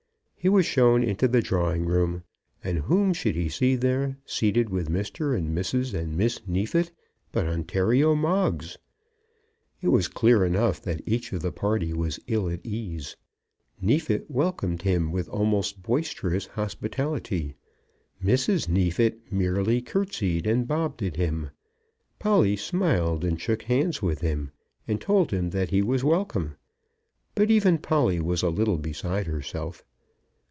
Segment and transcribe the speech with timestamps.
[0.43, 2.23] He was shown into the drawing room,
[2.63, 5.37] and whom should he see there, seated with Mr.
[5.37, 5.93] and Mrs.
[5.93, 6.89] and Miss Neefit,
[7.31, 8.75] but Ontario Moggs.
[9.83, 13.15] It was clear enough that each of the party was ill at ease.
[13.79, 17.53] Neefit welcomed him with almost boisterous hospitality.
[18.19, 18.67] Mrs.
[18.67, 21.51] Neefit merely curtseyed and bobbed at him.
[22.17, 24.49] Polly smiled, and shook hands with him,
[24.87, 26.55] and told him that he was welcome;
[27.35, 29.85] but even Polly was a little beside herself.